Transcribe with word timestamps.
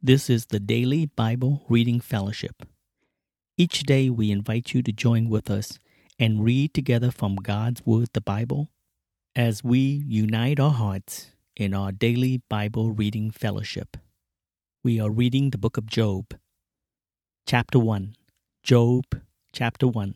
This 0.00 0.30
is 0.30 0.46
the 0.46 0.60
Daily 0.60 1.06
Bible 1.06 1.64
Reading 1.68 1.98
Fellowship. 1.98 2.62
Each 3.56 3.82
day 3.82 4.08
we 4.08 4.30
invite 4.30 4.72
you 4.72 4.80
to 4.82 4.92
join 4.92 5.28
with 5.28 5.50
us 5.50 5.80
and 6.20 6.44
read 6.44 6.72
together 6.72 7.10
from 7.10 7.34
God's 7.34 7.84
Word, 7.84 8.10
the 8.12 8.20
Bible, 8.20 8.70
as 9.34 9.64
we 9.64 10.04
unite 10.06 10.60
our 10.60 10.70
hearts 10.70 11.32
in 11.56 11.74
our 11.74 11.90
daily 11.90 12.40
Bible 12.48 12.92
reading 12.92 13.32
fellowship. 13.32 13.96
We 14.84 15.00
are 15.00 15.10
reading 15.10 15.50
the 15.50 15.58
book 15.58 15.76
of 15.76 15.86
Job, 15.86 16.38
chapter 17.44 17.80
1. 17.80 18.14
Job, 18.62 19.04
chapter 19.52 19.88
1. 19.88 20.14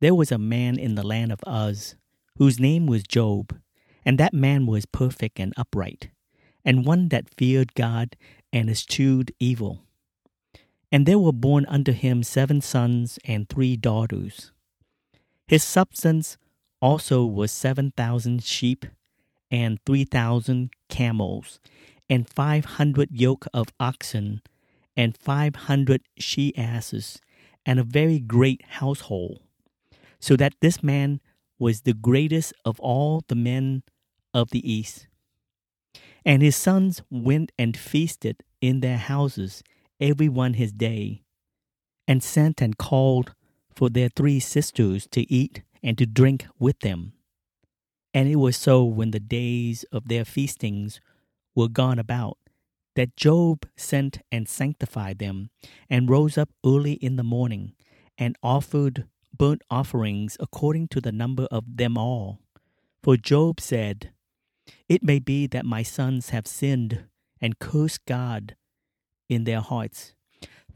There 0.00 0.14
was 0.14 0.32
a 0.32 0.38
man 0.38 0.78
in 0.78 0.94
the 0.94 1.06
land 1.06 1.32
of 1.32 1.40
Uz 1.46 1.96
whose 2.38 2.58
name 2.58 2.86
was 2.86 3.02
Job, 3.02 3.60
and 4.06 4.16
that 4.16 4.32
man 4.32 4.64
was 4.64 4.86
perfect 4.86 5.38
and 5.38 5.52
upright, 5.58 6.08
and 6.64 6.86
one 6.86 7.08
that 7.10 7.34
feared 7.36 7.74
God 7.74 8.16
and 8.52 8.70
eschewed 8.70 9.32
evil. 9.38 9.82
And 10.90 11.04
there 11.04 11.18
were 11.18 11.32
born 11.32 11.66
unto 11.66 11.92
him 11.92 12.22
seven 12.22 12.60
sons 12.60 13.18
and 13.24 13.48
three 13.48 13.76
daughters. 13.76 14.52
His 15.46 15.64
substance 15.64 16.38
also 16.80 17.24
was 17.24 17.50
seven 17.50 17.92
thousand 17.96 18.44
sheep, 18.44 18.86
and 19.50 19.78
three 19.84 20.04
thousand 20.04 20.70
camels, 20.88 21.58
and 22.08 22.28
five 22.28 22.64
hundred 22.64 23.10
yoke 23.10 23.46
of 23.52 23.68
oxen, 23.80 24.42
and 24.96 25.16
five 25.16 25.56
hundred 25.56 26.02
she 26.16 26.56
asses, 26.56 27.20
and 27.66 27.80
a 27.80 27.84
very 27.84 28.18
great 28.18 28.62
household, 28.64 29.40
so 30.20 30.36
that 30.36 30.54
this 30.60 30.82
man 30.82 31.20
was 31.58 31.80
the 31.80 31.92
greatest 31.92 32.52
of 32.64 32.78
all 32.78 33.24
the 33.26 33.34
men 33.34 33.82
of 34.32 34.50
the 34.50 34.70
east. 34.70 35.07
And 36.28 36.42
his 36.42 36.56
sons 36.56 37.00
went 37.10 37.52
and 37.58 37.74
feasted 37.74 38.42
in 38.60 38.80
their 38.80 38.98
houses, 38.98 39.62
every 39.98 40.28
one 40.28 40.52
his 40.52 40.72
day, 40.72 41.22
and 42.06 42.22
sent 42.22 42.60
and 42.60 42.76
called 42.76 43.34
for 43.74 43.88
their 43.88 44.10
three 44.10 44.38
sisters 44.38 45.08
to 45.12 45.22
eat 45.32 45.62
and 45.82 45.96
to 45.96 46.04
drink 46.04 46.46
with 46.58 46.80
them. 46.80 47.14
And 48.12 48.28
it 48.28 48.36
was 48.36 48.58
so 48.58 48.84
when 48.84 49.12
the 49.12 49.20
days 49.20 49.86
of 49.90 50.08
their 50.08 50.26
feastings 50.26 51.00
were 51.54 51.66
gone 51.66 51.98
about, 51.98 52.36
that 52.94 53.16
Job 53.16 53.66
sent 53.74 54.18
and 54.30 54.46
sanctified 54.46 55.20
them, 55.20 55.48
and 55.88 56.10
rose 56.10 56.36
up 56.36 56.50
early 56.62 56.94
in 56.94 57.16
the 57.16 57.24
morning, 57.24 57.72
and 58.18 58.36
offered 58.42 59.06
burnt 59.34 59.62
offerings 59.70 60.36
according 60.40 60.88
to 60.88 61.00
the 61.00 61.12
number 61.12 61.48
of 61.50 61.78
them 61.78 61.96
all. 61.96 62.40
For 63.02 63.16
Job 63.16 63.62
said, 63.62 64.10
It 64.88 65.02
may 65.02 65.18
be 65.18 65.46
that 65.48 65.66
my 65.66 65.82
sons 65.82 66.30
have 66.30 66.46
sinned 66.46 67.04
and 67.40 67.58
cursed 67.58 68.06
God 68.06 68.56
in 69.28 69.44
their 69.44 69.60
hearts. 69.60 70.14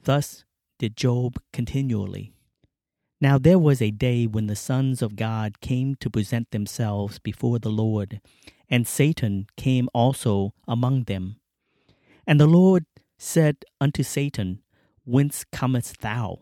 Thus 0.04 0.44
did 0.78 0.96
Job 0.96 1.40
continually. 1.52 2.34
Now 3.20 3.38
there 3.38 3.58
was 3.58 3.80
a 3.80 3.90
day 3.90 4.26
when 4.26 4.48
the 4.48 4.56
sons 4.56 5.00
of 5.00 5.16
God 5.16 5.60
came 5.60 5.94
to 6.00 6.10
present 6.10 6.50
themselves 6.50 7.18
before 7.20 7.58
the 7.58 7.70
Lord, 7.70 8.20
and 8.68 8.86
Satan 8.86 9.46
came 9.56 9.88
also 9.94 10.54
among 10.66 11.04
them. 11.04 11.36
And 12.26 12.40
the 12.40 12.46
Lord 12.46 12.84
said 13.18 13.64
unto 13.80 14.02
Satan, 14.02 14.62
Whence 15.04 15.44
comest 15.52 16.00
thou? 16.00 16.40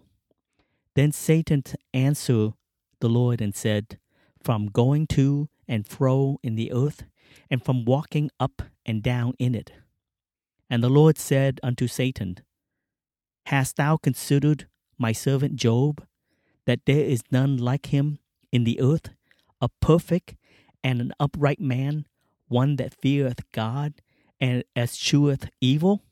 Then 0.94 1.12
Satan 1.12 1.62
answered 1.94 2.54
the 3.00 3.08
Lord 3.08 3.41
and 3.41 3.54
said, 3.54 3.98
From 4.42 4.66
going 4.66 5.06
to 5.08 5.48
and 5.68 5.86
fro 5.86 6.38
in 6.42 6.56
the 6.56 6.72
earth, 6.72 7.04
and 7.50 7.64
from 7.64 7.84
walking 7.84 8.31
up 8.39 8.62
and 8.86 9.03
down 9.03 9.34
in 9.39 9.55
it. 9.55 9.73
And 10.69 10.83
the 10.83 10.89
Lord 10.89 11.19
said 11.19 11.61
unto 11.62 11.87
Satan, 11.87 12.39
Hast 13.47 13.77
thou 13.77 13.97
considered 13.97 14.67
my 14.98 15.12
servant 15.12 15.56
Job, 15.56 16.06
that 16.67 16.87
there 16.87 17.05
is 17.05 17.22
none 17.31 17.56
like 17.56 17.87
him 17.87 18.19
in 18.53 18.65
the 18.65 18.81
earth, 18.81 19.10
a 19.60 19.69
perfect 19.81 20.37
and 20.84 21.00
an 21.00 21.12
upright 21.19 21.60
man, 21.60 22.06
one 22.49 22.77
that 22.77 22.94
feareth 22.94 23.41
God 23.53 23.94
and 24.41 24.62
escheweth 24.77 25.49
evil? 25.60 26.03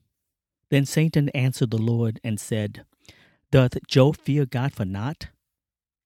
Then 0.71 0.85
Satan 0.85 1.29
answered 1.31 1.71
the 1.71 1.79
Lord 1.79 2.21
and 2.25 2.41
said, 2.41 2.85
Doth 3.51 3.77
Job 3.87 4.17
fear 4.17 4.45
God 4.45 4.73
for 4.73 4.85
naught? 4.85 5.29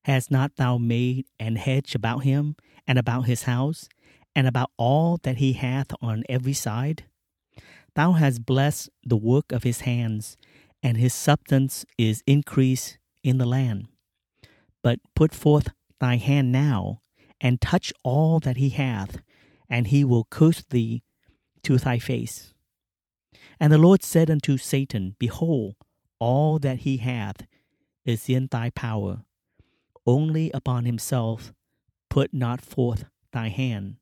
Has 0.04 0.30
not 0.30 0.56
thou 0.56 0.78
made 0.78 1.26
an 1.38 1.56
hedge 1.56 1.94
about 1.94 2.24
him, 2.24 2.56
and 2.86 2.98
about 2.98 3.22
his 3.22 3.44
house, 3.44 3.88
and 4.34 4.46
about 4.46 4.70
all 4.76 5.18
that 5.22 5.38
he 5.38 5.54
hath 5.54 5.92
on 6.00 6.24
every 6.28 6.52
side? 6.52 7.04
Thou 7.94 8.12
hast 8.12 8.46
blessed 8.46 8.88
the 9.04 9.16
work 9.16 9.52
of 9.52 9.62
his 9.62 9.82
hands, 9.82 10.36
and 10.82 10.96
his 10.96 11.14
substance 11.14 11.84
is 11.98 12.22
increased 12.26 12.98
in 13.22 13.38
the 13.38 13.46
land. 13.46 13.88
But 14.82 15.00
put 15.14 15.34
forth 15.34 15.68
thy 16.00 16.16
hand 16.16 16.50
now, 16.50 17.02
and 17.40 17.60
touch 17.60 17.92
all 18.02 18.40
that 18.40 18.56
he 18.56 18.70
hath, 18.70 19.18
and 19.68 19.88
he 19.88 20.04
will 20.04 20.26
curse 20.30 20.64
thee 20.68 21.02
to 21.62 21.78
thy 21.78 21.98
face. 21.98 22.52
And 23.60 23.72
the 23.72 23.78
Lord 23.78 24.02
said 24.02 24.30
unto 24.30 24.56
Satan, 24.56 25.14
Behold, 25.18 25.76
all 26.18 26.58
that 26.58 26.80
he 26.80 26.96
hath 26.98 27.46
is 28.04 28.28
in 28.28 28.48
thy 28.50 28.70
power. 28.70 29.22
Only 30.06 30.50
upon 30.52 30.84
himself 30.84 31.52
put 32.10 32.34
not 32.34 32.60
forth 32.60 33.04
thy 33.32 33.48
hand. 33.48 33.96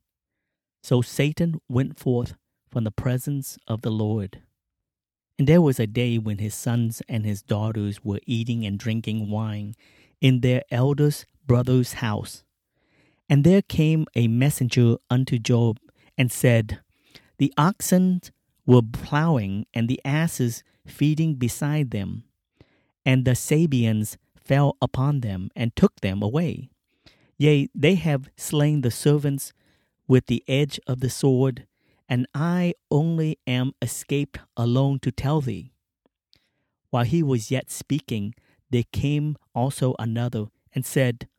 So 0.81 1.01
Satan 1.01 1.61
went 1.69 1.99
forth 1.99 2.35
from 2.69 2.83
the 2.83 2.91
presence 2.91 3.57
of 3.67 3.81
the 3.81 3.91
Lord. 3.91 4.41
And 5.37 5.47
there 5.47 5.61
was 5.61 5.79
a 5.79 5.87
day 5.87 6.17
when 6.17 6.37
his 6.37 6.55
sons 6.55 7.01
and 7.07 7.25
his 7.25 7.41
daughters 7.41 8.03
were 8.03 8.19
eating 8.25 8.65
and 8.65 8.77
drinking 8.77 9.29
wine 9.29 9.75
in 10.19 10.41
their 10.41 10.63
eldest 10.71 11.25
brother's 11.45 11.93
house. 11.93 12.43
And 13.29 13.43
there 13.43 13.61
came 13.61 14.05
a 14.15 14.27
messenger 14.27 14.97
unto 15.09 15.39
Job 15.39 15.79
and 16.17 16.31
said, 16.31 16.79
The 17.37 17.53
oxen 17.57 18.21
were 18.65 18.81
plowing 18.81 19.65
and 19.73 19.87
the 19.87 20.01
asses 20.05 20.63
feeding 20.85 21.35
beside 21.35 21.91
them. 21.91 22.23
And 23.05 23.25
the 23.25 23.35
Sabeans 23.35 24.17
fell 24.35 24.77
upon 24.81 25.21
them 25.21 25.49
and 25.55 25.75
took 25.75 26.01
them 26.01 26.21
away. 26.21 26.69
Yea, 27.37 27.69
they 27.73 27.95
have 27.95 28.29
slain 28.37 28.81
the 28.81 28.91
servants 28.91 29.53
with 30.11 30.25
the 30.25 30.43
edge 30.45 30.77
of 30.85 30.99
the 30.99 31.09
sword, 31.09 31.65
and 32.09 32.27
I 32.35 32.73
only 32.91 33.39
am 33.47 33.71
escaped 33.81 34.39
alone 34.57 34.99
to 35.03 35.09
tell 35.09 35.39
thee. 35.39 35.71
While 36.89 37.05
he 37.05 37.23
was 37.23 37.49
yet 37.49 37.71
speaking, 37.71 38.35
there 38.69 38.83
came 38.91 39.37
also 39.55 39.95
another 39.97 40.47
and 40.75 40.85
said, 40.85 41.29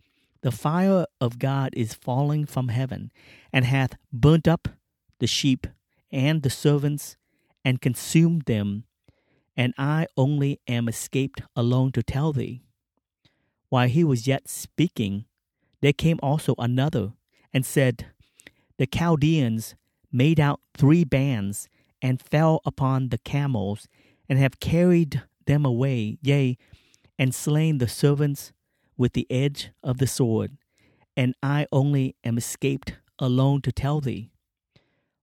The 0.40 0.50
fire 0.50 1.04
of 1.20 1.38
God 1.38 1.74
is 1.74 1.92
falling 1.92 2.46
from 2.46 2.68
heaven, 2.68 3.12
and 3.52 3.66
hath 3.66 3.98
burnt 4.10 4.48
up 4.48 4.68
the 5.18 5.26
sheep 5.26 5.66
and 6.10 6.42
the 6.42 6.48
servants, 6.48 7.18
and 7.62 7.82
consumed 7.82 8.44
them 8.46 8.84
and 9.54 9.74
I 9.76 10.06
only 10.16 10.60
am 10.66 10.88
escaped 10.88 11.42
alone 11.54 11.92
to 11.92 12.02
tell 12.02 12.32
thee. 12.32 12.62
While 13.68 13.88
he 13.88 14.02
was 14.02 14.26
yet 14.26 14.48
speaking, 14.48 15.26
there 15.82 15.92
came 15.92 16.18
also 16.22 16.54
another, 16.58 17.12
and 17.52 17.66
said, 17.66 18.06
The 18.78 18.86
Chaldeans 18.86 19.74
made 20.10 20.40
out 20.40 20.60
three 20.76 21.04
bands, 21.04 21.68
and 22.00 22.20
fell 22.20 22.60
upon 22.64 23.08
the 23.08 23.18
camels, 23.18 23.88
and 24.28 24.38
have 24.38 24.60
carried 24.60 25.22
them 25.46 25.64
away, 25.64 26.18
yea, 26.20 26.58
and 27.18 27.34
slain 27.34 27.78
the 27.78 27.88
servants 27.88 28.52
with 28.96 29.12
the 29.12 29.26
edge 29.30 29.70
of 29.82 29.98
the 29.98 30.06
sword, 30.06 30.56
and 31.16 31.34
I 31.42 31.66
only 31.72 32.16
am 32.24 32.38
escaped 32.38 32.94
alone 33.18 33.62
to 33.62 33.72
tell 33.72 34.00
thee. 34.00 34.32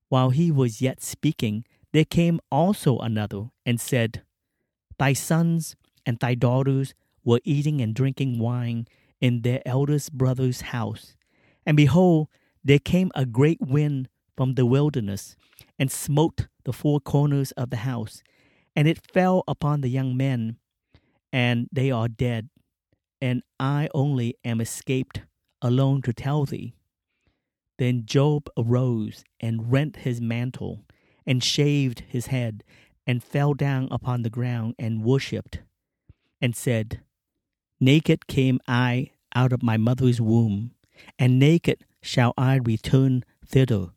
While 0.08 0.30
he 0.30 0.50
was 0.50 0.80
yet 0.82 1.02
speaking, 1.02 1.64
there 1.92 2.04
came 2.04 2.40
also 2.50 2.98
another, 2.98 3.50
and 3.66 3.80
said, 3.80 4.22
Thy 4.98 5.12
sons 5.12 5.76
and 6.06 6.18
thy 6.18 6.34
daughters 6.34 6.94
were 7.24 7.40
eating 7.44 7.80
and 7.80 7.94
drinking 7.94 8.38
wine 8.38 8.86
in 9.20 9.42
their 9.42 9.62
eldest 9.66 10.12
brother's 10.12 10.62
house. 10.62 11.16
And 11.66 11.76
behold, 11.76 12.28
there 12.62 12.78
came 12.78 13.10
a 13.14 13.26
great 13.26 13.60
wind 13.60 14.08
from 14.36 14.54
the 14.54 14.66
wilderness, 14.66 15.36
and 15.78 15.90
smote 15.90 16.48
the 16.64 16.72
four 16.72 17.00
corners 17.00 17.52
of 17.52 17.70
the 17.70 17.78
house, 17.78 18.22
and 18.76 18.86
it 18.86 19.06
fell 19.12 19.44
upon 19.48 19.80
the 19.80 19.88
young 19.88 20.16
men, 20.16 20.56
and 21.32 21.68
they 21.72 21.90
are 21.90 22.08
dead. 22.08 22.48
And 23.20 23.42
I 23.58 23.88
only 23.94 24.36
am 24.44 24.60
escaped 24.60 25.22
alone 25.60 26.00
to 26.02 26.12
tell 26.12 26.46
thee. 26.46 26.74
Then 27.78 28.04
Job 28.06 28.48
arose 28.56 29.24
and 29.40 29.70
rent 29.72 29.96
his 29.96 30.20
mantle, 30.20 30.84
and 31.26 31.42
shaved 31.44 32.00
his 32.08 32.26
head, 32.26 32.64
and 33.06 33.22
fell 33.22 33.54
down 33.54 33.88
upon 33.90 34.22
the 34.22 34.30
ground 34.30 34.74
and 34.78 35.04
worshipped, 35.04 35.60
and 36.40 36.54
said, 36.54 37.00
Naked 37.78 38.26
came 38.26 38.60
I 38.68 39.10
out 39.34 39.52
of 39.52 39.62
my 39.62 39.76
mother's 39.76 40.20
womb, 40.20 40.72
and 41.18 41.38
naked 41.38 41.84
shall 42.02 42.32
I 42.36 42.56
return 42.56 43.24
thither. 43.44 43.88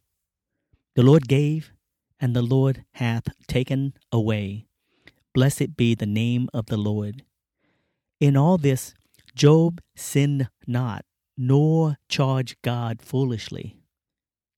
The 0.95 1.03
Lord 1.03 1.27
gave, 1.27 1.71
and 2.19 2.35
the 2.35 2.41
Lord 2.41 2.85
hath 2.93 3.27
taken 3.47 3.93
away. 4.11 4.65
Blessed 5.33 5.75
be 5.75 5.95
the 5.95 6.05
name 6.05 6.49
of 6.53 6.67
the 6.67 6.77
Lord. 6.77 7.23
In 8.19 8.37
all 8.37 8.57
this, 8.57 8.93
Job 9.35 9.81
sinned 9.95 10.49
not, 10.67 11.05
nor 11.35 11.97
charged 12.07 12.61
God 12.61 13.01
foolishly. 13.01 13.77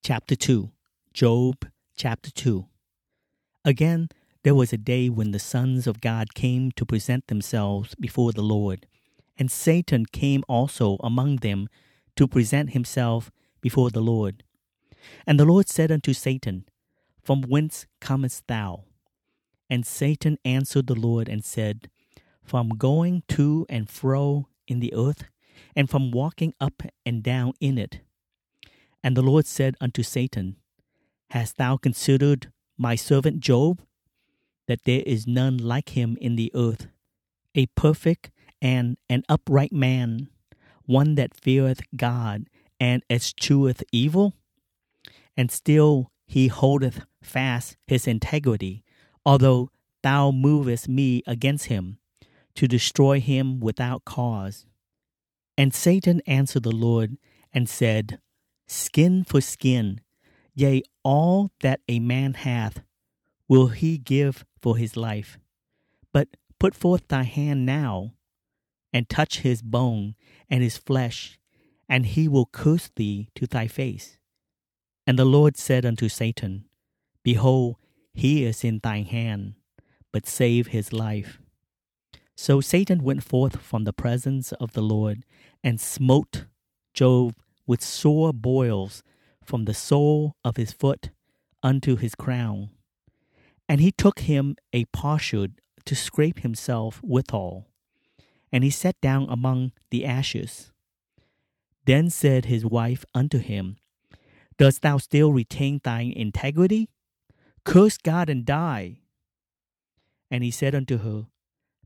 Chapter 0.04 0.36
2 0.36 0.72
Job 1.14 1.66
chapter 1.96 2.30
2 2.30 2.68
Again, 3.64 4.10
there 4.44 4.54
was 4.54 4.74
a 4.74 4.78
day 4.78 5.10
when 5.10 5.32
the 5.32 5.40
sons 5.40 5.88
of 5.88 6.02
God 6.02 6.36
came 6.36 6.72
to 6.74 6.86
present 6.86 7.28
themselves 7.28 7.96
before 7.96 8.34
the 8.34 8.44
Lord, 8.44 8.86
and 9.40 9.50
Satan 9.50 10.06
came 10.06 10.44
also 10.48 10.98
among 11.00 11.38
them 11.38 11.68
to 12.16 12.28
present 12.28 12.72
himself 12.72 13.32
before 13.62 13.90
the 13.90 14.02
Lord. 14.02 14.44
And 15.26 15.40
the 15.40 15.46
Lord 15.46 15.70
said 15.70 15.92
unto 15.92 16.14
Satan, 16.14 16.66
From 17.22 17.42
whence 17.44 17.86
comest 18.00 18.48
thou? 18.48 18.86
And 19.70 19.86
Satan 19.86 20.38
answered 20.46 20.88
the 20.88 20.96
Lord 20.96 21.28
and 21.28 21.44
said, 21.44 21.90
From 22.44 22.70
going 22.70 23.24
to 23.30 23.66
and 23.70 23.90
fro 23.90 24.48
in 24.68 24.80
the 24.80 24.94
earth, 24.94 25.26
and 25.76 25.90
from 25.90 26.12
walking 26.12 26.54
up 26.60 26.84
and 27.06 27.24
down 27.24 27.54
in 27.60 27.78
it. 27.78 28.02
And 29.04 29.16
the 29.16 29.22
Lord 29.22 29.46
said 29.46 29.76
unto 29.82 30.04
Satan, 30.04 30.56
Hast 31.32 31.58
thou 31.58 31.78
considered 31.78 32.52
my 32.78 32.96
servant 32.96 33.40
Job? 33.40 33.82
That 34.68 34.84
there 34.86 35.04
is 35.06 35.28
none 35.28 35.58
like 35.58 35.90
him 35.90 36.18
in 36.20 36.36
the 36.36 36.52
earth, 36.56 36.88
a 37.54 37.68
perfect 37.68 38.32
and 38.62 38.98
an 39.10 39.24
upright 39.30 39.72
man, 39.72 40.30
one 40.86 41.16
that 41.16 41.36
feareth 41.36 41.82
God 41.96 42.48
and 42.80 43.04
escheweth 43.10 43.84
evil? 43.92 44.34
And 45.38 45.52
still 45.52 46.12
he 46.26 46.48
holdeth 46.48 47.02
fast 47.22 47.78
his 47.88 48.08
integrity, 48.08 48.84
although 49.26 49.70
thou 50.04 50.32
movest 50.32 50.88
me 50.88 51.24
against 51.28 51.66
him, 51.66 51.98
to 52.56 52.68
destroy 52.68 53.20
him 53.20 53.60
without 53.60 54.06
cause. 54.06 54.66
And 55.58 55.74
Satan 55.74 56.22
answered 56.26 56.64
the 56.64 56.76
Lord 56.76 57.18
and 57.54 57.70
said, 57.70 58.20
Skin 58.68 59.24
for 59.24 59.42
skin, 59.42 60.02
yea, 60.54 60.82
all 61.04 61.52
that 61.62 61.82
a 61.88 62.00
man 62.00 62.34
hath 62.34 62.82
will 63.48 63.68
he 63.68 63.98
give 63.98 64.46
for 64.60 64.78
his 64.78 64.98
life. 64.98 65.38
But 66.12 66.30
put 66.60 66.74
forth 66.74 67.08
thy 67.08 67.24
hand 67.24 67.66
now, 67.66 68.14
and 68.96 69.10
touch 69.10 69.40
his 69.40 69.62
bone 69.62 70.16
and 70.50 70.64
his 70.64 70.78
flesh, 70.78 71.38
and 71.90 72.06
he 72.06 72.30
will 72.30 72.46
curse 72.46 72.90
thee 72.96 73.28
to 73.36 73.46
thy 73.46 73.68
face. 73.68 74.18
And 75.06 75.20
the 75.20 75.26
Lord 75.26 75.58
said 75.58 75.86
unto 75.86 76.08
Satan, 76.08 76.64
Behold, 77.22 77.76
he 78.14 78.46
is 78.46 78.64
in 78.64 78.80
thine 78.82 79.04
hand, 79.04 79.56
but 80.14 80.26
save 80.26 80.68
his 80.68 80.94
life. 80.94 81.42
So 82.38 82.62
Satan 82.62 83.04
went 83.04 83.22
forth 83.22 83.60
from 83.60 83.84
the 83.84 83.92
presence 83.92 84.54
of 84.54 84.72
the 84.72 84.82
Lord, 84.82 85.26
and 85.62 85.82
smote 85.82 86.46
Job 86.94 87.36
with 87.68 87.84
sore 87.84 88.32
boils 88.32 89.04
from 89.44 89.66
the 89.66 89.74
sole 89.74 90.38
of 90.46 90.56
his 90.56 90.72
foot 90.72 91.10
unto 91.62 91.98
his 91.98 92.16
crown. 92.16 92.70
And 93.68 93.82
he 93.82 93.92
took 93.92 94.20
him 94.20 94.56
a 94.72 94.86
potsherd 94.86 95.56
to 95.84 95.96
scrape 95.98 96.40
himself 96.40 97.02
withal, 97.04 97.68
and 98.52 98.64
he 98.64 98.70
sat 98.70 99.00
down 99.02 99.28
among 99.30 99.72
the 99.90 100.06
ashes. 100.06 100.72
Then 101.86 102.10
said 102.10 102.46
his 102.46 102.66
wife 102.66 103.06
unto 103.14 103.38
him, 103.38 103.78
Dost 104.58 104.82
thou 104.82 104.98
still 104.98 105.32
retain 105.34 105.82
thine 105.84 106.12
integrity? 106.12 106.90
Curse 107.64 107.98
God 107.98 108.30
and 108.30 108.46
die. 108.46 109.00
And 110.32 110.44
he 110.44 110.52
said 110.52 110.74
unto 110.74 111.00
her, 111.00 111.28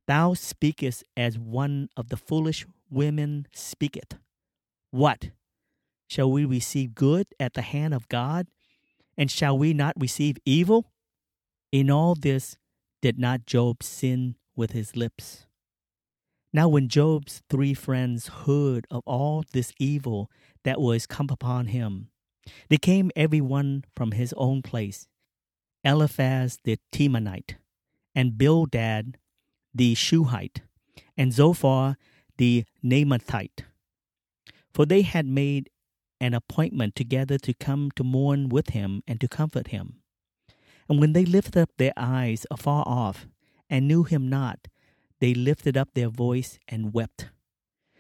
Thou 0.08 0.34
speakest 0.34 1.04
as 1.18 1.38
one 1.38 1.90
of 1.98 2.10
the 2.10 2.18
foolish 2.18 2.66
women 2.90 3.48
speaketh. 3.54 4.18
What? 4.92 5.32
Shall 6.08 6.32
we 6.32 6.46
receive 6.46 6.96
good 6.96 7.28
at 7.40 7.54
the 7.54 7.62
hand 7.62 7.94
of 7.94 8.08
God? 8.10 8.48
And 9.18 9.30
shall 9.30 9.58
we 9.58 9.74
not 9.74 9.94
receive 10.00 10.38
evil? 10.46 10.92
In 11.72 11.92
all 11.92 12.16
this 12.16 12.58
did 13.02 13.20
not 13.20 13.46
Job 13.46 13.84
sin 13.84 14.36
with 14.56 14.72
his 14.72 14.96
lips. 14.96 15.46
Now, 16.52 16.68
when 16.68 16.88
Job's 16.88 17.44
three 17.50 17.74
friends 17.74 18.28
heard 18.28 18.88
of 18.90 19.04
all 19.06 19.44
this 19.52 19.72
evil 19.78 20.32
that 20.64 20.82
was 20.82 21.06
come 21.06 21.28
upon 21.30 21.68
him, 21.68 22.10
they 22.70 22.78
came 22.78 23.12
every 23.16 23.42
one 23.42 23.86
from 23.96 24.12
his 24.12 24.34
own 24.36 24.62
place 24.62 25.08
Eliphaz 25.84 26.58
the 26.64 26.78
Temanite, 26.92 27.56
and 28.16 28.38
Bildad 28.38 29.18
the 29.74 29.94
Shuhite, 29.94 30.62
and 31.16 31.32
Zophar 31.32 31.96
the 32.38 32.66
Naamathite. 32.84 33.64
For 34.74 34.86
they 34.86 35.04
had 35.04 35.26
made 35.26 35.70
an 36.20 36.34
appointment 36.34 36.96
together 36.96 37.38
to 37.38 37.54
come 37.54 37.92
to 37.96 38.04
mourn 38.04 38.50
with 38.50 38.70
him 38.70 39.04
and 39.08 39.22
to 39.22 39.28
comfort 39.28 39.68
him. 39.68 40.02
And 40.90 41.00
when 41.00 41.14
they 41.14 41.24
lifted 41.26 41.58
up 41.58 41.70
their 41.78 41.94
eyes 41.96 42.46
afar 42.50 42.84
off 42.88 43.28
and 43.70 43.88
knew 43.88 44.04
him 44.04 44.28
not, 44.28 44.68
they 45.20 45.34
lifted 45.34 45.78
up 45.78 45.90
their 45.94 46.10
voice 46.10 46.60
and 46.68 46.94
wept. 46.94 47.30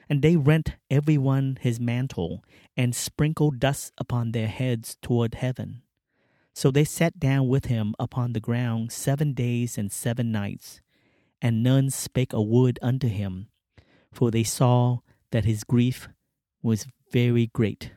And 0.09 0.21
they 0.21 0.35
rent 0.35 0.75
every 0.89 1.17
one 1.17 1.57
his 1.61 1.79
mantle, 1.79 2.43
and 2.75 2.95
sprinkled 2.95 3.59
dust 3.59 3.93
upon 3.97 4.31
their 4.31 4.47
heads 4.47 4.97
toward 5.01 5.35
heaven. 5.35 5.83
So 6.53 6.71
they 6.71 6.83
sat 6.83 7.19
down 7.19 7.47
with 7.47 7.65
him 7.65 7.93
upon 7.99 8.33
the 8.33 8.39
ground 8.39 8.91
seven 8.91 9.33
days 9.33 9.77
and 9.77 9.91
seven 9.91 10.31
nights, 10.31 10.81
and 11.41 11.63
none 11.63 11.89
spake 11.89 12.33
a 12.33 12.41
word 12.41 12.79
unto 12.81 13.07
him, 13.07 13.47
for 14.11 14.31
they 14.31 14.43
saw 14.43 14.99
that 15.31 15.45
his 15.45 15.63
grief 15.63 16.09
was 16.61 16.87
very 17.11 17.47
great. 17.47 17.91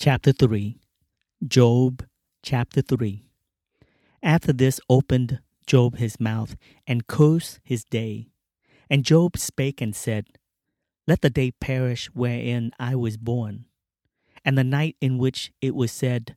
Chapter 0.00 0.32
3 0.32 0.78
Job 1.46 2.06
chapter 2.42 2.80
3 2.80 3.22
After 4.22 4.52
this 4.52 4.80
opened 4.88 5.40
Job 5.66 5.96
his 5.96 6.20
mouth 6.20 6.56
and 6.86 7.06
cursed 7.06 7.60
his 7.64 7.84
day. 7.84 8.28
And 8.90 9.04
Job 9.04 9.38
spake 9.38 9.80
and 9.80 9.94
said, 9.94 10.26
Let 11.06 11.22
the 11.22 11.30
day 11.30 11.52
perish 11.52 12.06
wherein 12.12 12.72
I 12.78 12.94
was 12.94 13.16
born, 13.16 13.66
and 14.44 14.58
the 14.58 14.64
night 14.64 14.96
in 15.00 15.18
which 15.18 15.52
it 15.60 15.74
was 15.74 15.92
said, 15.92 16.36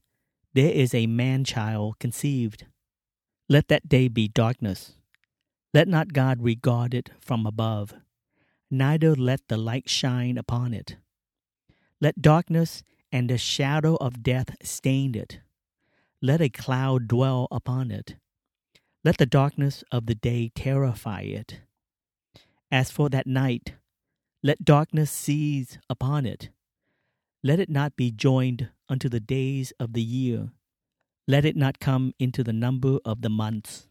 There 0.54 0.72
is 0.72 0.94
a 0.94 1.08
man 1.08 1.44
child 1.44 2.00
conceived. 2.00 2.66
Let 3.50 3.68
that 3.68 3.88
day 3.88 4.08
be 4.08 4.28
darkness. 4.28 4.94
Let 5.74 5.88
not 5.88 6.14
God 6.14 6.42
regard 6.42 6.94
it 6.94 7.12
from 7.20 7.46
above, 7.46 7.94
neither 8.72 9.16
let 9.16 9.48
the 9.48 9.58
light 9.58 9.90
shine 9.90 10.38
upon 10.38 10.74
it. 10.74 10.98
Let 12.00 12.22
darkness 12.22 12.84
and 13.12 13.30
the 13.30 13.38
shadow 13.38 13.96
of 13.96 14.24
death 14.24 14.56
stain 14.64 15.16
it. 15.16 15.40
Let 16.22 16.42
a 16.42 16.50
cloud 16.50 17.08
dwell 17.08 17.48
upon 17.52 17.92
it. 17.92 18.16
Let 19.04 19.18
the 19.18 19.26
darkness 19.26 19.84
of 19.92 20.06
the 20.06 20.16
day 20.16 20.52
terrify 20.56 21.22
it. 21.22 21.62
As 22.72 22.92
for 22.92 23.10
that 23.10 23.28
night, 23.28 23.76
let 24.44 24.66
darkness 24.66 25.10
seize 25.10 25.80
upon 25.90 26.26
it. 26.26 26.50
Let 27.44 27.60
it 27.60 27.70
not 27.70 27.96
be 27.96 28.12
joined 28.12 28.70
unto 28.90 29.08
the 29.08 29.20
days 29.20 29.72
of 29.80 29.94
the 29.94 30.02
year. 30.02 30.50
Let 31.28 31.46
it 31.46 31.56
not 31.56 31.80
come 31.80 32.14
into 32.20 32.44
the 32.44 32.54
number 32.54 33.00
of 33.06 33.22
the 33.22 33.30
months. 33.30 33.88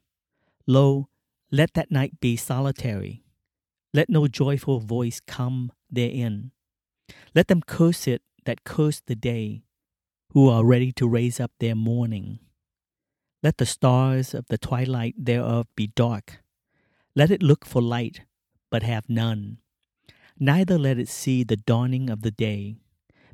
Lo, 0.66 1.08
let 1.50 1.74
that 1.74 1.90
night 1.90 2.20
be 2.20 2.36
solitary. 2.36 3.24
Let 3.94 4.10
no 4.10 4.26
joyful 4.26 4.80
voice 4.80 5.20
come 5.26 5.72
therein. 5.90 6.50
Let 7.34 7.48
them 7.48 7.62
curse 7.62 8.06
it 8.06 8.22
that 8.44 8.64
curse 8.64 9.00
the 9.00 9.16
day, 9.16 9.62
who 10.32 10.48
are 10.48 10.64
ready 10.64 10.92
to 10.92 11.08
raise 11.08 11.40
up 11.40 11.52
their 11.60 11.74
mourning. 11.74 12.40
Let 13.42 13.58
the 13.58 13.66
stars 13.66 14.34
of 14.34 14.46
the 14.48 14.58
twilight 14.58 15.14
thereof 15.16 15.66
be 15.76 15.86
dark. 15.88 16.42
Let 17.14 17.30
it 17.30 17.42
look 17.42 17.64
for 17.64 17.80
light, 17.80 18.22
but 18.70 18.82
have 18.82 19.08
none. 19.08 19.58
Neither 20.38 20.78
let 20.78 20.98
it 20.98 21.08
see 21.08 21.44
the 21.44 21.56
dawning 21.56 22.10
of 22.10 22.22
the 22.22 22.30
day, 22.30 22.76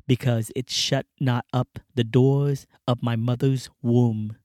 because 0.07 0.51
it 0.55 0.69
shut 0.69 1.05
not 1.19 1.45
up 1.51 1.79
the 1.95 2.03
doors 2.03 2.65
of 2.87 3.03
my 3.03 3.15
mother's 3.15 3.69
womb, 3.81 4.37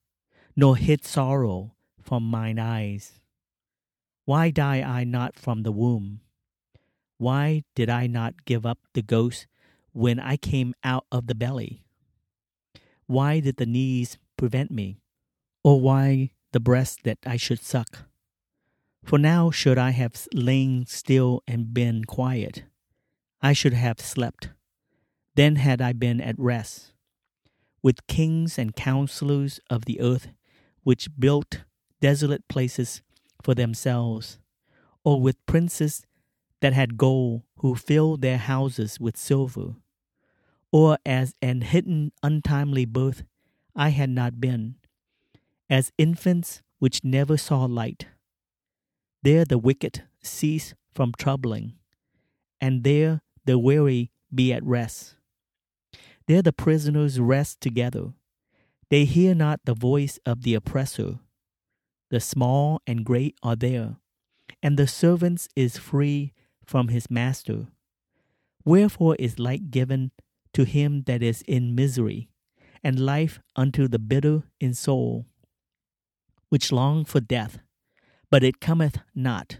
nor 0.56 0.76
hid 0.76 1.04
sorrow 1.04 1.74
from 2.00 2.22
mine 2.24 2.58
eyes. 2.58 3.20
Why 4.24 4.50
die 4.50 4.82
I 4.82 5.04
not 5.04 5.36
from 5.36 5.62
the 5.62 5.72
womb? 5.72 6.20
Why 7.16 7.64
did 7.74 7.88
I 7.88 8.06
not 8.06 8.44
give 8.44 8.66
up 8.66 8.78
the 8.94 9.02
ghost 9.02 9.46
when 9.92 10.20
I 10.20 10.36
came 10.36 10.74
out 10.84 11.06
of 11.10 11.26
the 11.26 11.34
belly? 11.34 11.84
Why 13.06 13.40
did 13.40 13.56
the 13.56 13.66
knees 13.66 14.18
prevent 14.36 14.70
me? 14.70 15.00
Or 15.64 15.80
why 15.80 16.32
the 16.52 16.60
breast 16.60 17.04
that 17.04 17.18
I 17.26 17.36
should 17.36 17.60
suck? 17.60 18.07
For 19.08 19.18
now 19.18 19.50
should 19.50 19.78
I 19.78 19.92
have 19.92 20.28
lain 20.34 20.84
still 20.84 21.42
and 21.48 21.72
been 21.72 22.04
quiet, 22.04 22.64
I 23.40 23.54
should 23.54 23.72
have 23.72 24.00
slept. 24.00 24.50
Then 25.34 25.56
had 25.56 25.80
I 25.80 25.94
been 25.94 26.20
at 26.20 26.38
rest. 26.38 26.92
With 27.82 28.06
kings 28.06 28.58
and 28.58 28.76
counselors 28.76 29.60
of 29.70 29.86
the 29.86 29.98
earth 30.02 30.28
which 30.82 31.08
built 31.18 31.64
desolate 32.02 32.46
places 32.48 33.00
for 33.42 33.54
themselves, 33.54 34.38
or 35.04 35.22
with 35.22 35.46
princes 35.46 36.04
that 36.60 36.74
had 36.74 36.98
gold, 36.98 37.44
who 37.60 37.74
filled 37.76 38.20
their 38.20 38.36
houses 38.36 39.00
with 39.00 39.16
silver, 39.16 39.76
or 40.70 40.98
as 41.06 41.34
an 41.40 41.62
hidden 41.62 42.12
untimely 42.22 42.84
birth 42.84 43.22
I 43.74 43.88
had 43.88 44.10
not 44.10 44.38
been, 44.38 44.74
as 45.70 45.92
infants 45.96 46.60
which 46.78 47.02
never 47.02 47.38
saw 47.38 47.64
light. 47.64 48.04
There 49.22 49.44
the 49.44 49.58
wicked 49.58 50.04
cease 50.22 50.74
from 50.94 51.12
troubling, 51.18 51.74
and 52.60 52.84
there 52.84 53.20
the 53.44 53.58
weary 53.58 54.12
be 54.32 54.52
at 54.52 54.64
rest. 54.64 55.16
There 56.26 56.42
the 56.42 56.52
prisoners 56.52 57.18
rest 57.18 57.60
together. 57.60 58.12
They 58.90 59.04
hear 59.04 59.34
not 59.34 59.60
the 59.64 59.74
voice 59.74 60.18
of 60.24 60.42
the 60.42 60.54
oppressor. 60.54 61.18
The 62.10 62.20
small 62.20 62.80
and 62.86 63.04
great 63.04 63.36
are 63.42 63.56
there, 63.56 63.96
and 64.62 64.78
the 64.78 64.86
servant 64.86 65.48
is 65.56 65.76
free 65.76 66.32
from 66.64 66.88
his 66.88 67.10
master. 67.10 67.68
Wherefore 68.64 69.16
is 69.18 69.38
light 69.38 69.70
given 69.70 70.12
to 70.52 70.64
him 70.64 71.02
that 71.02 71.22
is 71.22 71.42
in 71.42 71.74
misery, 71.74 72.30
and 72.84 73.00
life 73.00 73.40
unto 73.56 73.88
the 73.88 73.98
bitter 73.98 74.44
in 74.60 74.74
soul, 74.74 75.26
which 76.50 76.72
long 76.72 77.04
for 77.04 77.20
death, 77.20 77.58
but 78.30 78.44
it 78.44 78.60
cometh 78.60 78.98
not, 79.14 79.58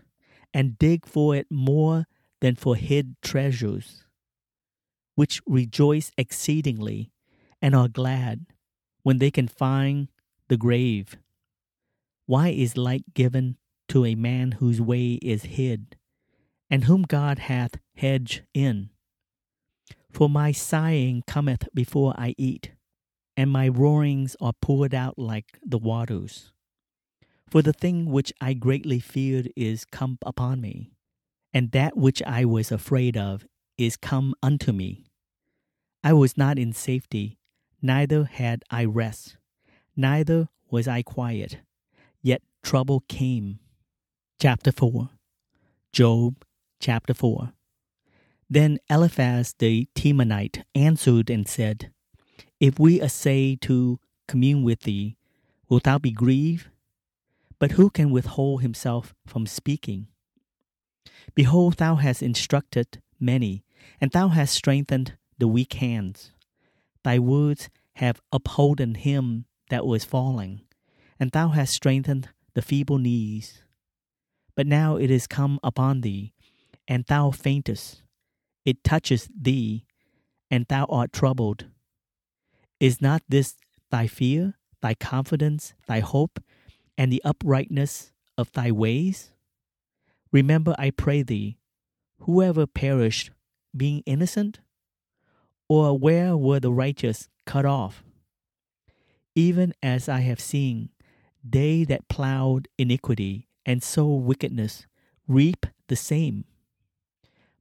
and 0.53 0.79
dig 0.79 1.07
for 1.07 1.35
it 1.35 1.47
more 1.51 2.07
than 2.41 2.55
for 2.55 2.77
hid 2.77 3.17
treasures, 3.23 4.05
which 5.15 5.41
rejoice 5.47 6.11
exceedingly, 6.17 7.11
and 7.61 7.75
are 7.75 7.89
glad 7.89 8.47
when 9.03 9.19
they 9.19 9.31
can 9.31 9.49
find 9.49 10.09
the 10.49 10.57
grave. 10.57 11.17
Why 12.27 12.49
is 12.49 12.77
light 12.77 13.15
given 13.15 13.57
to 13.89 14.05
a 14.05 14.15
man 14.15 14.53
whose 14.53 14.81
way 14.81 15.15
is 15.23 15.45
hid, 15.45 15.97
and 16.71 16.85
whom 16.85 17.03
God 17.03 17.39
hath 17.39 17.73
hedged 17.97 18.43
in? 18.53 18.91
For 20.11 20.29
my 20.29 20.53
sighing 20.53 21.23
cometh 21.27 21.69
before 21.75 22.15
I 22.17 22.35
eat, 22.37 22.73
and 23.37 23.51
my 23.51 23.69
roarings 23.69 24.37
are 24.41 24.53
poured 24.61 24.95
out 24.95 25.19
like 25.19 25.59
the 25.65 25.79
waters. 25.79 26.53
For 27.51 27.63
the 27.63 27.73
thing 27.73 28.07
which 28.07 28.31
I 28.43 28.53
greatly 28.53 28.99
feared 28.99 29.51
is 29.57 29.87
come 29.87 30.19
upon 30.25 30.61
me, 30.61 30.93
and 31.55 31.71
that 31.71 31.97
which 31.97 32.23
I 32.25 32.45
was 32.45 32.71
afraid 32.71 33.17
of 33.17 33.47
is 33.79 33.97
come 33.97 34.35
unto 34.43 34.71
me. 34.71 35.07
I 36.05 36.13
was 36.13 36.37
not 36.37 36.59
in 36.59 36.75
safety, 36.75 37.39
neither 37.81 38.25
had 38.25 38.65
I 38.71 38.85
rest, 38.85 39.39
neither 39.97 40.51
was 40.71 40.87
I 40.87 41.01
quiet, 41.01 41.59
yet 42.21 42.43
trouble 42.63 43.03
came. 43.09 43.61
Chapter 44.39 44.71
4 44.71 45.09
Job 45.91 46.45
chapter 46.81 47.15
4 47.15 47.55
Then 48.51 48.79
Eliphaz 48.91 49.55
the 49.59 49.89
Temanite 49.95 50.65
answered 50.75 51.31
and 51.31 51.49
said, 51.49 51.91
If 52.61 52.79
we 52.79 53.01
essay 53.01 53.57
to 53.63 53.99
commune 54.27 54.65
with 54.65 54.81
thee, 54.81 55.17
wilt 55.71 55.85
thou 55.85 55.99
be 55.99 56.11
grieved? 56.11 56.69
But 57.59 57.73
who 57.73 57.91
can 57.91 58.11
withhold 58.11 58.63
himself 58.63 59.15
from 59.27 59.47
speaking? 59.47 60.09
Behold, 61.35 61.75
thou 61.75 61.97
hast 61.97 62.23
instructed 62.23 63.03
many, 63.19 63.65
and 64.01 64.11
thou 64.13 64.29
hast 64.29 64.55
strengthened 64.55 65.17
the 65.39 65.49
weak 65.49 65.75
hands. 65.75 66.33
Thy 67.03 67.19
words 67.19 67.69
have 67.95 68.21
upholden 68.33 68.95
him 68.95 69.47
that 69.71 69.87
was 69.87 70.05
falling, 70.05 70.63
and 71.19 71.31
thou 71.33 71.49
hast 71.49 71.75
strengthened 71.75 72.29
the 72.55 72.63
feeble 72.63 72.99
knees. 72.99 73.63
But 74.55 74.67
now 74.67 74.97
it 74.97 75.11
is 75.11 75.27
come 75.27 75.59
upon 75.63 76.01
thee, 76.01 76.35
and 76.87 77.05
thou 77.05 77.31
faintest. 77.31 78.03
It 78.65 78.85
touches 78.85 79.29
thee, 79.35 79.85
and 80.51 80.67
thou 80.67 80.85
art 80.87 81.13
troubled. 81.13 81.67
Is 82.81 83.01
not 83.01 83.23
this 83.29 83.57
thy 83.91 84.07
fear, 84.07 84.55
thy 84.81 84.95
confidence, 84.95 85.75
thy 85.87 86.01
hope, 86.01 86.41
and 86.99 87.11
the 87.11 87.23
uprightness 87.25 88.13
of 88.37 88.53
thy 88.53 88.71
ways? 88.71 89.33
Remember, 90.33 90.75
I 90.79 90.91
pray 90.91 91.23
thee, 91.23 91.57
whoever 92.19 92.67
perished, 92.67 93.31
being 93.75 94.03
innocent? 94.05 94.61
Or 95.69 95.99
where 95.99 96.37
were 96.37 96.61
the 96.61 96.73
righteous 96.73 97.29
cut 97.47 97.65
off? 97.65 98.03
Even 99.35 99.73
as 99.83 100.09
I 100.09 100.21
have 100.21 100.41
seen, 100.41 100.91
they 101.45 101.85
that 101.85 102.09
plowed 102.09 102.69
iniquity 102.77 103.49
and 103.65 103.83
sow 103.83 104.09
wickedness 104.15 104.87
reap 105.29 105.67
the 105.87 105.97
same. 105.97 106.45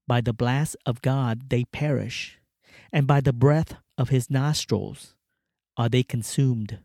By 0.08 0.22
the 0.22 0.34
blast 0.34 0.76
of 0.86 1.02
God 1.02 1.50
they 1.50 1.66
perish, 1.66 2.40
and 2.92 3.06
by 3.06 3.22
the 3.22 3.34
breath 3.34 3.76
of 3.98 4.10
his 4.10 4.30
nostrils 4.30 5.16
are 5.76 5.90
they 5.90 6.04
consumed. 6.04 6.80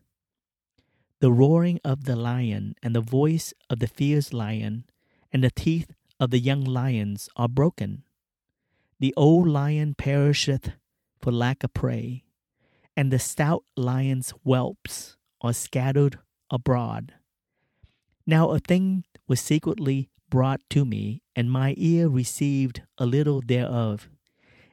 The 1.23 1.31
roaring 1.31 1.79
of 1.85 2.03
the 2.03 2.17
lion 2.17 2.75
and 2.83 2.93
the 2.93 2.99
voice 2.99 3.53
of 3.69 3.79
the 3.79 3.87
fierce 3.87 4.33
lion 4.33 4.83
and 5.31 5.41
the 5.41 5.51
teeth 5.51 5.93
of 6.19 6.31
the 6.31 6.37
young 6.37 6.65
lions 6.65 7.29
are 7.37 7.47
broken. 7.47 8.03
The 8.99 9.13
old 9.15 9.47
lion 9.47 9.95
perisheth 9.95 10.73
for 11.21 11.31
lack 11.31 11.63
of 11.63 11.73
prey, 11.73 12.25
and 12.97 13.09
the 13.09 13.19
stout 13.19 13.63
lion's 13.77 14.31
whelps 14.43 15.15
are 15.39 15.53
scattered 15.53 16.19
abroad. 16.51 17.13
Now 18.27 18.49
a 18.49 18.59
thing 18.59 19.05
was 19.25 19.39
secretly 19.39 20.09
brought 20.29 20.59
to 20.71 20.83
me, 20.83 21.21
and 21.37 21.49
my 21.49 21.73
ear 21.77 22.09
received 22.09 22.81
a 22.97 23.05
little 23.05 23.39
thereof. 23.39 24.09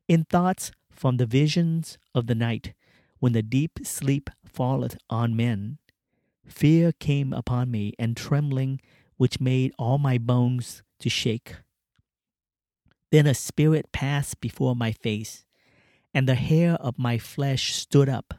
In 0.08 0.24
thoughts 0.24 0.72
from 0.90 1.16
the 1.16 1.26
visions 1.26 1.96
of 2.12 2.26
the 2.26 2.34
night, 2.34 2.74
when 3.20 3.34
the 3.34 3.40
deep 3.44 3.78
sleep 3.84 4.30
falleth 4.44 4.98
on 5.08 5.36
men, 5.36 5.78
Fear 6.46 6.92
came 6.92 7.32
upon 7.32 7.70
me, 7.70 7.94
and 7.98 8.16
trembling, 8.16 8.80
which 9.16 9.40
made 9.40 9.72
all 9.78 9.98
my 9.98 10.18
bones 10.18 10.82
to 11.00 11.08
shake. 11.08 11.56
Then 13.10 13.26
a 13.26 13.34
spirit 13.34 13.92
passed 13.92 14.40
before 14.40 14.76
my 14.76 14.92
face, 14.92 15.44
and 16.14 16.28
the 16.28 16.34
hair 16.34 16.74
of 16.74 16.98
my 16.98 17.18
flesh 17.18 17.74
stood 17.74 18.08
up. 18.08 18.34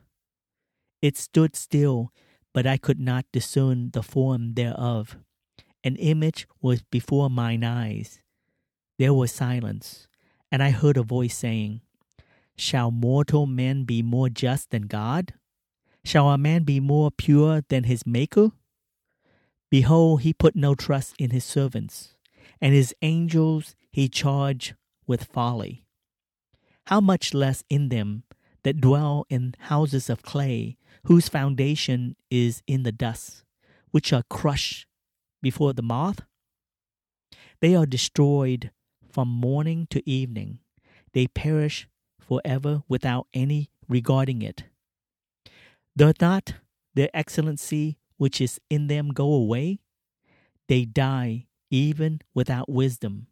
It 1.01 1.17
stood 1.17 1.55
still, 1.55 2.11
but 2.53 2.67
I 2.67 2.77
could 2.77 2.99
not 2.99 3.25
discern 3.31 3.91
the 3.91 4.03
form 4.03 4.53
thereof. 4.53 5.17
An 5.83 5.95
image 5.95 6.47
was 6.61 6.83
before 6.83 7.29
mine 7.29 7.63
eyes. 7.63 8.21
There 8.99 9.13
was 9.13 9.31
silence, 9.31 10.07
and 10.51 10.61
I 10.61 10.69
heard 10.69 10.97
a 10.97 11.03
voice 11.03 11.35
saying, 11.35 11.81
Shall 12.55 12.91
mortal 12.91 13.47
men 13.47 13.85
be 13.85 14.03
more 14.03 14.29
just 14.29 14.69
than 14.69 14.83
God? 14.83 15.33
Shall 16.03 16.29
a 16.29 16.37
man 16.37 16.63
be 16.63 16.79
more 16.79 17.11
pure 17.11 17.63
than 17.69 17.83
his 17.83 18.05
Maker? 18.05 18.51
Behold, 19.69 20.21
he 20.21 20.33
put 20.33 20.55
no 20.55 20.75
trust 20.75 21.15
in 21.17 21.29
his 21.29 21.45
servants, 21.45 22.15
and 22.59 22.73
his 22.73 22.93
angels 23.01 23.75
he 23.91 24.09
charged 24.09 24.75
with 25.07 25.23
folly. 25.25 25.85
How 26.87 26.99
much 26.99 27.33
less 27.33 27.63
in 27.69 27.89
them 27.89 28.23
that 28.63 28.81
dwell 28.81 29.25
in 29.29 29.55
houses 29.59 30.09
of 30.09 30.23
clay, 30.23 30.77
whose 31.05 31.29
foundation 31.29 32.15
is 32.29 32.61
in 32.67 32.83
the 32.83 32.91
dust, 32.91 33.43
which 33.91 34.11
are 34.11 34.23
crushed 34.29 34.87
before 35.41 35.73
the 35.73 35.81
moth? 35.81 36.21
They 37.61 37.75
are 37.75 37.85
destroyed 37.85 38.71
from 39.09 39.27
morning 39.27 39.87
to 39.91 40.07
evening. 40.09 40.59
They 41.13 41.27
perish 41.27 41.87
forever 42.19 42.83
without 42.87 43.27
any 43.33 43.69
regarding 43.87 44.41
it. 44.41 44.63
Doth 45.95 46.21
not 46.21 46.55
the 46.95 47.15
excellency 47.15 47.97
which 48.17 48.41
is 48.41 48.59
in 48.69 48.87
them 48.87 49.09
go 49.09 49.33
away? 49.33 49.79
They 50.67 50.85
die 50.85 51.47
even 51.69 52.21
without 52.33 52.69
wisdom. 52.69 53.27